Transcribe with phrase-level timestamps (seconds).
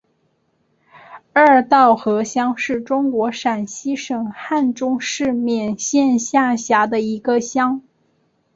[1.31, 7.83] 二道河乡是中国陕西省汉中市勉县下辖的一个乡。